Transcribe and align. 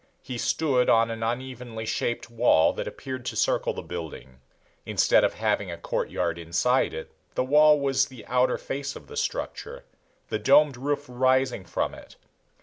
He 0.23 0.39
stood 0.39 0.89
on 0.89 1.11
an 1.11 1.21
unevenly 1.21 1.85
shaped 1.85 2.27
wall 2.27 2.73
that 2.73 2.87
appeared 2.87 3.23
to 3.27 3.35
circle 3.35 3.71
the 3.75 3.83
building. 3.83 4.41
Instead 4.83 5.23
of 5.23 5.35
having 5.35 5.69
a 5.69 5.77
courtyard 5.77 6.39
inside 6.39 6.91
it, 6.91 7.11
the 7.35 7.43
wall 7.43 7.79
was 7.79 8.07
the 8.07 8.25
outer 8.25 8.57
face 8.57 8.95
of 8.95 9.05
the 9.05 9.15
structure, 9.15 9.85
the 10.29 10.39
domed 10.39 10.75
roof 10.75 11.05
rising 11.07 11.65
from 11.65 11.93
it. 11.93 12.15